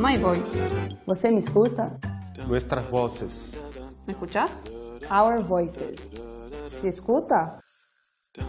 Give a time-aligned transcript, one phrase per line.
[0.00, 0.58] My voice.
[1.04, 1.98] ¿Você me escuta?
[2.48, 3.54] Nuestras voces.
[4.06, 4.62] ¿Me escuchas?
[5.10, 6.00] Our Voices.
[6.68, 7.60] ¿Se escuta?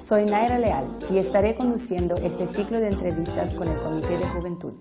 [0.01, 4.73] Soy Naira Leal y estaré conduciendo este ciclo de entrevistas con el Comité de Juventud.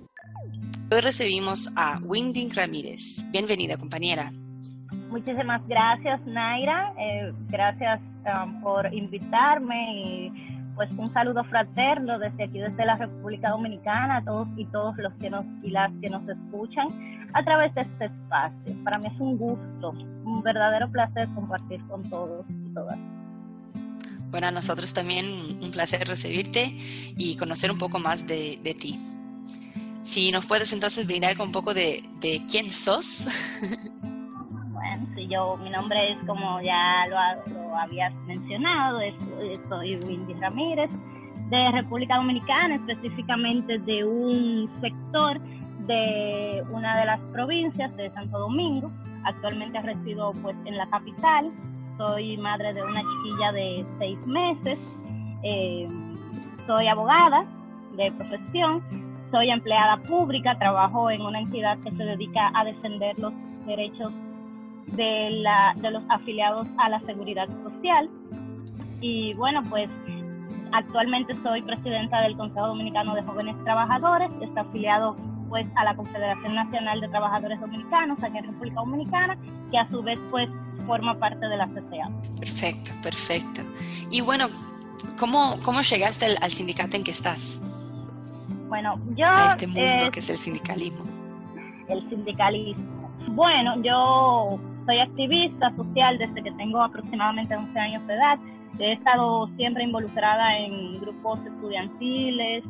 [0.92, 3.24] Hoy recibimos a Windy Ramírez.
[3.32, 4.30] Bienvenida, compañera.
[5.08, 6.94] Muchísimas gracias, Naira.
[6.96, 8.00] Eh, gracias
[8.32, 10.49] um, por invitarme y
[10.80, 15.12] pues un saludo fraterno desde aquí, desde la República Dominicana, a todos y todos los
[15.20, 16.88] que nos y las que nos escuchan
[17.34, 18.82] a través de este espacio.
[18.82, 19.90] Para mí es un gusto,
[20.24, 22.96] un verdadero placer compartir con todos y todas.
[24.30, 26.74] Bueno, a nosotros también un placer recibirte
[27.14, 28.98] y conocer un poco más de, de ti.
[30.02, 33.26] Si nos puedes entonces brindar con un poco de, de quién sos.
[35.30, 39.14] yo, mi nombre es como ya lo, lo habías mencionado, es,
[39.68, 40.90] soy Windy Ramírez,
[41.50, 45.40] de República Dominicana, específicamente de un sector
[45.86, 48.90] de una de las provincias de Santo Domingo.
[49.24, 51.50] Actualmente resido pues en la capital.
[51.98, 54.78] Soy madre de una chiquilla de seis meses.
[55.42, 55.88] Eh,
[56.66, 57.44] soy abogada
[57.96, 58.82] de profesión.
[59.32, 60.56] Soy empleada pública.
[60.58, 63.32] Trabajo en una entidad que se dedica a defender los
[63.66, 64.12] derechos
[64.88, 68.10] de, la, de los afiliados a la seguridad social.
[69.00, 69.90] Y bueno, pues
[70.72, 74.30] actualmente soy presidenta del Consejo Dominicano de Jóvenes Trabajadores.
[74.40, 75.16] Está afiliado
[75.48, 79.36] pues a la Confederación Nacional de Trabajadores Dominicanos aquí en República Dominicana,
[79.70, 80.48] que a su vez pues
[80.86, 82.10] forma parte de la CCA.
[82.38, 83.62] Perfecto, perfecto.
[84.10, 84.46] Y bueno,
[85.18, 87.60] ¿cómo, cómo llegaste al, al sindicato en que estás?
[88.68, 89.24] Bueno, yo...
[89.26, 91.04] A este mundo eh, que es el sindicalismo.
[91.88, 93.10] El sindicalismo.
[93.30, 94.60] Bueno, yo
[94.90, 98.38] soy activista social desde que tengo aproximadamente 11 años de edad.
[98.80, 102.64] He estado siempre involucrada en grupos estudiantiles,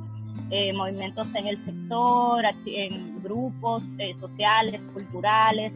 [0.51, 5.73] eh, movimientos en el sector, en grupos eh, sociales, culturales.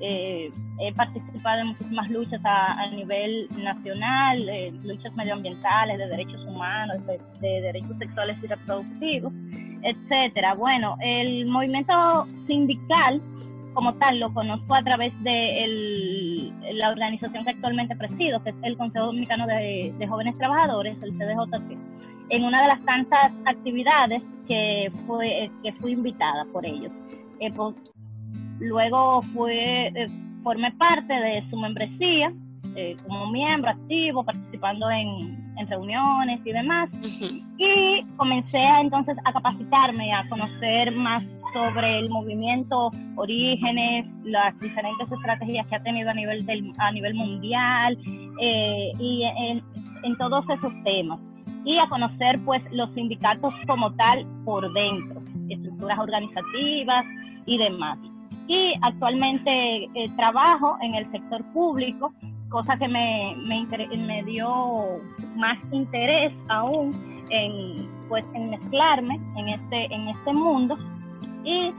[0.00, 0.50] Eh,
[0.80, 6.96] he participado en muchísimas luchas a, a nivel nacional, eh, luchas medioambientales, de derechos humanos,
[7.06, 9.32] de, de, derechos sexuales y reproductivos,
[9.82, 10.54] etcétera.
[10.54, 13.22] Bueno, el movimiento sindical
[13.74, 18.56] como tal lo conozco a través de el, la organización que actualmente presido, que es
[18.62, 21.94] el Consejo Dominicano de, de Jóvenes Trabajadores, el CDJC
[22.30, 26.92] en una de las tantas actividades que fue que fui invitada por ellos.
[27.40, 27.74] Eh, pues,
[28.60, 30.08] luego fue eh,
[30.42, 32.32] formé parte de su membresía
[32.76, 36.90] eh, como miembro activo, participando en, en reuniones y demás.
[36.94, 37.54] Uh -huh.
[37.58, 41.22] Y comencé a, entonces a capacitarme, a conocer más
[41.54, 47.14] sobre el movimiento Orígenes, las diferentes estrategias que ha tenido a nivel, del, a nivel
[47.14, 47.96] mundial
[48.40, 49.62] eh, y en,
[50.02, 51.18] en todos esos temas
[51.64, 57.06] y a conocer pues los sindicatos como tal por dentro, estructuras organizativas
[57.46, 57.98] y demás.
[58.46, 62.12] Y actualmente eh, trabajo en el sector público,
[62.50, 63.66] cosa que me, me,
[63.96, 65.00] me, dio
[65.36, 70.76] más interés aún en, pues, en mezclarme en este, en este mundo
[71.44, 71.72] y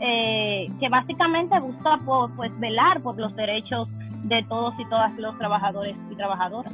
[0.00, 3.88] eh, que básicamente busca por, pues, velar por los derechos
[4.24, 6.72] de todos y todas los trabajadores y trabajadoras.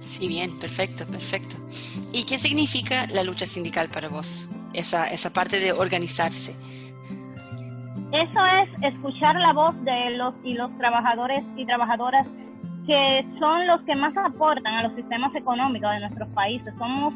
[0.00, 1.56] Sí, bien, perfecto, perfecto.
[2.12, 4.50] ¿Y qué significa la lucha sindical para vos?
[4.74, 6.52] Esa, esa parte de organizarse.
[8.12, 12.26] Eso es escuchar la voz de los y los trabajadores y trabajadoras
[12.86, 16.74] que son los que más aportan a los sistemas económicos de nuestros países.
[16.78, 17.14] Somos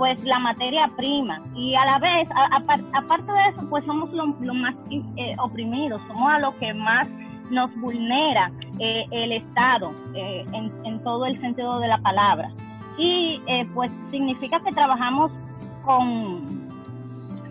[0.00, 4.10] pues la materia prima y a la vez, a, a, aparte de eso, pues somos
[4.14, 7.06] los lo más eh, oprimidos, somos a los que más
[7.50, 12.50] nos vulnera eh, el Estado eh, en, en, todo el sentido de la palabra.
[12.96, 15.32] Y eh, pues significa que trabajamos
[15.84, 16.66] con,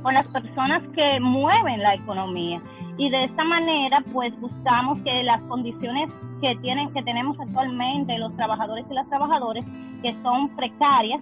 [0.02, 2.60] con las personas que mueven la economía.
[2.98, 6.10] Y de esta manera pues buscamos que las condiciones
[6.42, 9.64] que, tienen, que tenemos actualmente los trabajadores y las trabajadoras,
[10.02, 11.22] que son precarias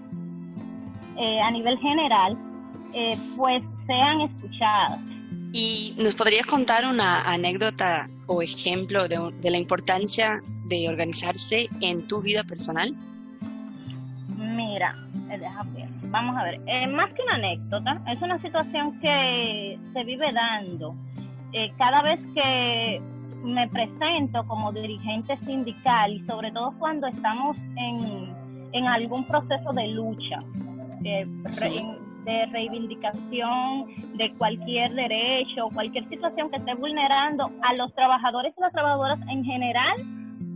[1.17, 2.37] a nivel general,
[3.35, 4.99] pues sean escuchadas.
[5.53, 12.07] ¿Y nos podrías contar una anécdota o ejemplo de, de, la importancia de organizarse en
[12.07, 12.93] tu vida personal?
[14.37, 14.95] Mira,
[15.73, 15.87] ver.
[16.03, 16.61] Vamos a ver.
[16.65, 20.95] Eh, más que una anécdota, es una situación que se vive dando
[21.53, 23.01] eh, cada vez que
[23.43, 28.33] me presento como dirigente sindical y sobre todo cuando estamos en,
[28.73, 30.43] en algún proceso de lucha,
[31.01, 38.73] de reivindicación de cualquier derecho, cualquier situación que esté vulnerando a los trabajadores y las
[38.73, 39.95] trabajadoras en general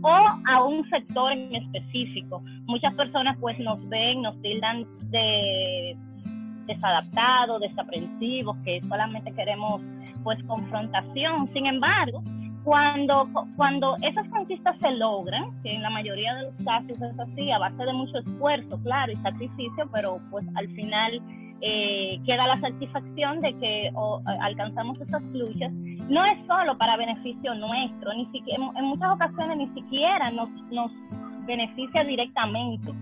[0.02, 0.16] o
[0.46, 2.42] a un sector en específico.
[2.66, 5.96] Muchas personas pues nos ven, nos tildan de
[6.66, 9.80] desadaptados, desaprensivos, que solamente queremos
[10.22, 11.48] pues confrontación.
[11.52, 12.22] Sin embargo,
[12.64, 17.50] cuando, cuando esas conquistas se logran, que en la mayoría de los casos es así,
[17.50, 21.20] a base de mucho esfuerzo, claro, y sacrificio, pero pues al final
[21.60, 23.90] eh, queda la satisfacción de que
[24.40, 29.68] alcanzamos esas luchas, no es solo para beneficio nuestro, ni siquiera, en, muchas ocasiones ni
[29.80, 30.90] siquiera nos, nos
[31.46, 32.92] beneficia directamente,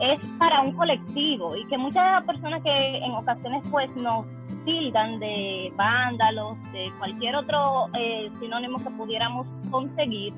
[0.00, 4.26] es para un colectivo y que muchas personas que en ocasiones pues nos
[4.64, 10.32] tildan de vándalos, de cualquier otro eh, sinónimo que pudiéramos conseguir,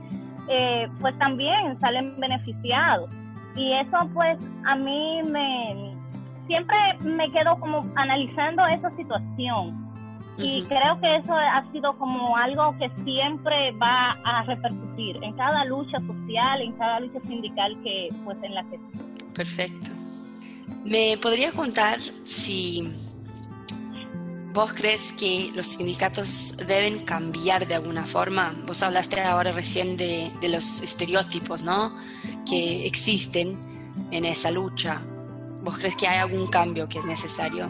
[0.49, 3.11] eh, pues también salen beneficiados.
[3.55, 5.95] Y eso pues a mí me
[6.47, 9.85] siempre me quedo como analizando esa situación.
[10.39, 15.65] Y creo que eso ha sido como algo que siempre va a repercutir en cada
[15.65, 18.79] lucha social, en cada lucha sindical que pues en la que
[19.35, 19.91] Perfecto.
[20.85, 22.93] ¿Me podría contar si
[24.57, 28.55] vos crees que los sindicatos deben cambiar de alguna forma?
[28.67, 31.95] Vos hablaste ahora recién de, los estereotipos, ¿no?
[32.49, 33.59] Que existen
[34.11, 35.03] en esa lucha.
[35.63, 37.69] ¿Vos crees que hay algún cambio que es necesario?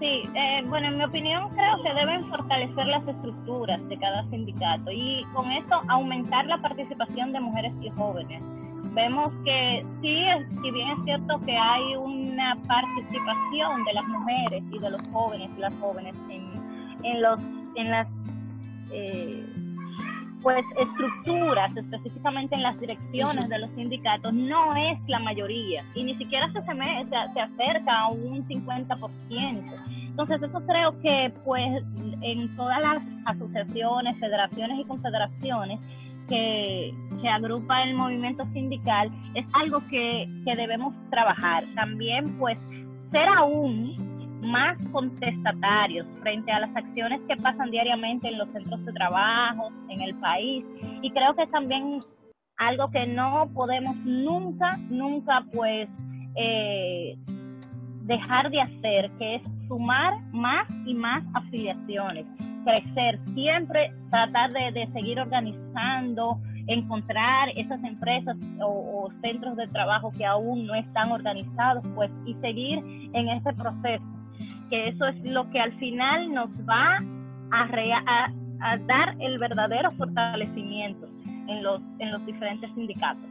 [0.00, 4.90] Sí, eh, bueno, en mi opinión creo que deben fortalecer las estructuras de cada sindicato
[4.90, 8.42] y con esto aumentar la participación de mujeres y jóvenes
[8.92, 10.16] vemos que sí,
[10.62, 15.50] si bien es cierto que hay una participación de las mujeres y de los jóvenes
[15.56, 17.40] y las jóvenes en, en los
[17.76, 18.08] en las
[18.92, 19.46] eh,
[20.42, 26.16] pues estructuras, específicamente en las direcciones de los sindicatos, no es la mayoría y ni
[26.16, 26.72] siquiera se, se,
[27.34, 29.90] se acerca a un 50%.
[30.08, 31.82] Entonces eso creo que pues
[32.22, 35.80] en todas las asociaciones, federaciones y confederaciones
[36.30, 36.94] que,
[37.30, 41.64] agrupa el movimiento sindical es algo que, que debemos trabajar.
[41.74, 42.58] También, pues,
[43.10, 48.92] ser aún más contestatarios frente a las acciones que pasan diariamente en los centros de
[48.92, 50.64] trabajo, en el país.
[51.02, 52.00] Y creo que también
[52.56, 55.88] algo que no podemos nunca, nunca, pues,
[56.36, 57.18] eh,
[58.04, 62.26] dejar de hacer, que es sumar más y más afiliaciones
[62.64, 70.66] crecer, siempre tratar de, seguir organizando, encontrar esas empresas o, centros de trabajo que aún
[70.66, 72.78] no están organizados, pues, y seguir
[73.12, 74.04] en ese proceso,
[74.68, 76.98] que eso es lo que al final nos va
[77.52, 78.30] a,
[78.60, 81.08] a, dar el verdadero fortalecimiento
[81.48, 83.28] en los, en los diferentes sindicatos.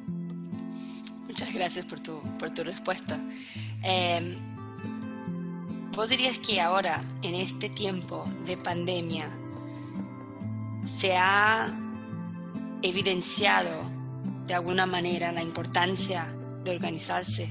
[1.27, 3.17] Muchas gracias por tu, por tu respuesta.
[3.83, 4.35] Eh,
[5.99, 9.25] ¿Vos dirías que ahora, en este tiempo de pandemia,
[10.85, 11.67] se ha
[12.81, 13.81] evidenciado
[14.47, 16.23] de alguna manera la importancia
[16.63, 17.49] de organizarse?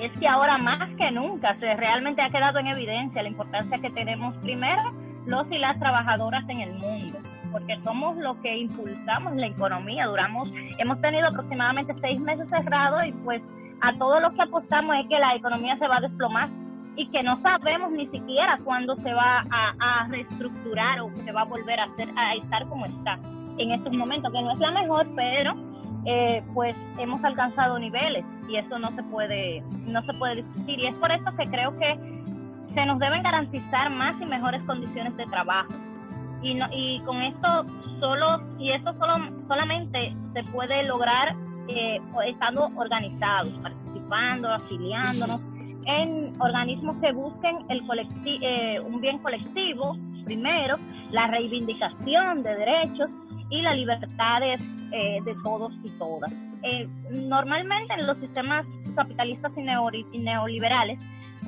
[0.00, 3.90] Es que ahora más que nunca se realmente ha quedado en evidencia la importancia que
[3.90, 4.80] tenemos primero
[5.26, 7.18] los y las trabajadoras en el mundo,
[7.52, 10.06] porque somos los que impulsamos la economía.
[10.06, 13.42] Duramos, hemos tenido aproximadamente seis meses cerrados y pues
[13.82, 16.48] a todo lo que apostamos es que la economía se va a desplomar
[16.96, 21.44] y que no sabemos ni siquiera cuándo se va a, reestructurar o se va a
[21.44, 23.18] volver a hacer a estar como está
[23.58, 25.54] en estos momentos, que no es la mejor, pero
[26.06, 30.80] eh, pues hemos alcanzado niveles y eso no se puede no se puede discutir.
[30.80, 31.98] Y es por eso que creo que
[32.74, 35.72] se nos deben garantizar más y mejores condiciones de trabajo.
[36.42, 37.66] Y no, y con esto
[38.00, 39.14] solo y esto solo
[39.46, 41.34] solamente se puede lograr
[41.68, 45.40] eh, estando organizados participando afiliándonos
[45.86, 47.82] en organismos que busquen el
[48.24, 50.76] eh, un bien colectivo, primero,
[51.10, 53.10] la reivindicación de derechos
[53.50, 54.60] y las libertades
[54.92, 56.32] eh, de todos y todas.
[56.62, 60.98] Eh, normalmente en los sistemas capitalistas y, neoliberales,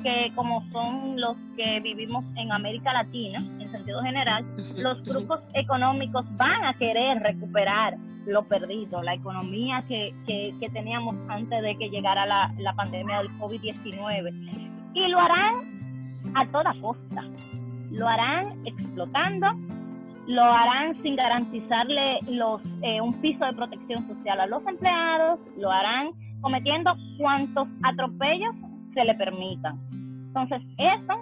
[0.01, 4.45] que como son los que vivimos en América Latina, en sentido general,
[4.77, 11.61] los grupos económicos van a querer recuperar lo perdido, la economía que, que, teníamos antes
[11.61, 14.91] de que llegara la, la pandemia del COVID-19.
[14.93, 15.73] Y lo harán
[16.35, 17.23] a toda costa.
[17.91, 19.47] Lo harán explotando,
[20.27, 25.69] lo harán sin garantizarle los, eh, un piso de protección social a los empleados, lo
[25.69, 26.11] harán
[26.41, 28.55] cometiendo cuantos atropellos
[28.93, 29.79] se le permitan.
[30.27, 31.21] Entonces, eso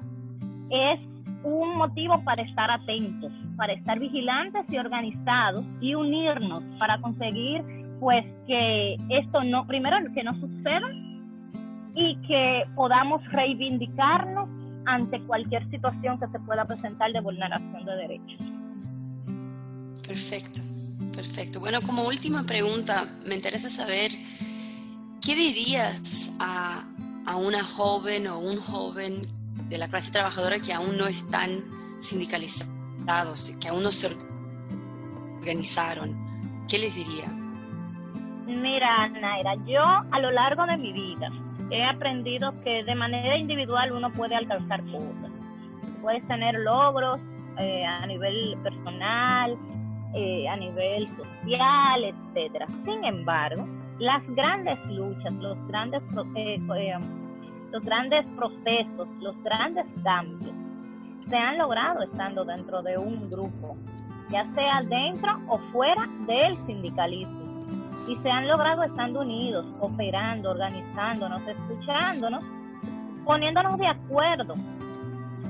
[0.70, 1.00] es
[1.44, 3.32] un motivo para estar atentos,
[3.62, 7.62] para estar vigilantes y organizados y unirnos para conseguir
[8.00, 10.90] pues que esto no, primero que no suceda
[11.94, 14.50] y que podamos reivindicarnos
[14.88, 18.42] ante cualquier situación que se pueda presentar de vulneración de derechos.
[20.08, 20.62] Perfecto,
[21.16, 21.60] perfecto.
[21.60, 24.10] Bueno, como última pregunta, me interesa saber,
[25.24, 26.84] ¿qué dirías a,
[27.28, 29.22] a una joven o un joven
[29.70, 31.64] de la clase trabajadora que aún no están
[32.02, 32.71] sindicalizados,
[33.60, 34.16] que aún no se
[35.40, 36.18] organizaron?
[36.68, 37.26] ¿Qué les diría?
[38.46, 41.30] Mira, Naira, yo a lo largo de mi vida
[41.70, 45.32] he aprendido que de manera individual uno puede alcanzar cosas.
[46.02, 47.20] Puedes tener logros
[47.58, 49.58] eh, a nivel personal,
[50.14, 52.66] eh, a nivel social, etcétera.
[52.86, 53.68] Sin embargo,
[54.00, 56.02] las grandes luchas, los grandes,
[56.36, 56.60] eh,
[57.72, 60.61] los grandes procesos, los grandes cambios
[61.32, 63.78] se han logrado estando dentro de un grupo,
[64.30, 67.66] ya sea dentro o fuera del sindicalismo
[68.06, 72.44] y se han logrado estando unidos, operando, organizándonos, escuchándonos,
[73.24, 74.56] poniéndonos de acuerdo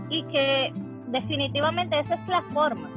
[0.09, 0.71] y que
[1.07, 2.87] definitivamente esa es la forma.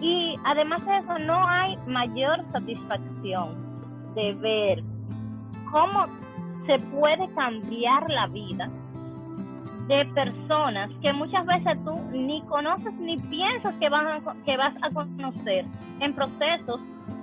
[0.00, 4.82] Y además de eso, no hay mayor satisfacción de ver
[5.70, 6.06] cómo
[6.64, 8.70] se puede cambiar la vida
[9.90, 14.90] de personas que muchas veces tú ni conoces ni piensas que, van que vas a
[14.90, 15.64] conocer
[15.98, 16.80] en procesos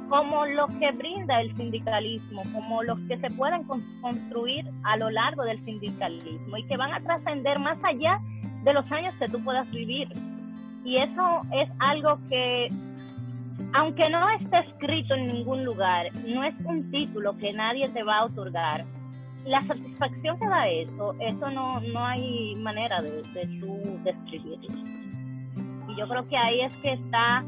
[0.10, 5.44] como los que brinda el sindicalismo, como los que se pueden construir a lo largo
[5.44, 8.20] del sindicalismo y que van a trascender más allá
[8.66, 10.10] de los años que tú puedas vivir.
[10.84, 12.68] Y eso es algo que,
[13.76, 18.18] aunque no esté escrito en ningún lugar, no es un título que nadie te va
[18.18, 18.84] a otorgar.
[19.48, 24.68] La satisfacción que da eso, eso no, no hay manera de, de tú describirlo.
[25.88, 27.44] Y yo creo que ahí es que está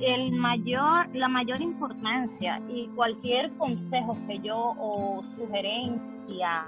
[0.00, 6.66] el mayor, la mayor importancia y cualquier consejo que yo o sugerencia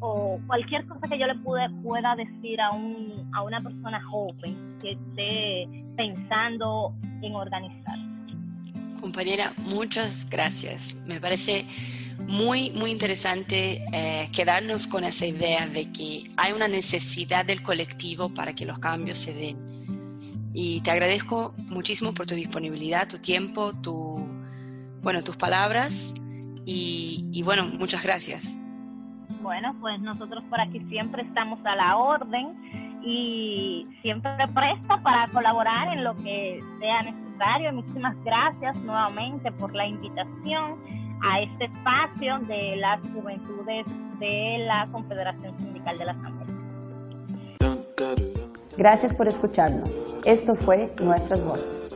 [0.00, 4.78] o cualquier cosa que yo le pude, pueda decir a, un, a una persona joven
[4.80, 7.96] que esté pensando en organizar.
[9.00, 10.96] Compañera, muchas gracias.
[11.06, 11.66] Me parece
[12.32, 18.30] muy, muy interesante eh, quedarnos con esa idea de que hay una necesidad del colectivo
[18.30, 19.72] para que los cambios se den
[20.54, 24.26] y te agradezco muchísimo por tu disponibilidad, tu tiempo, tu,
[25.02, 26.14] bueno, tus palabras
[26.64, 28.58] y, bueno, muchas gracias.
[29.42, 32.54] Bueno, pues nosotros por aquí siempre estamos a la orden
[33.04, 37.74] y siempre presto para colaborar en lo que sea necesario.
[37.74, 43.86] Muchísimas gracias nuevamente por la invitación a este espacio de las juventudes
[44.18, 46.42] de la Confederación Sindical de las Américas.
[48.76, 50.10] Gracias por escucharnos.
[50.24, 51.91] Esto fue Nuestras Voces.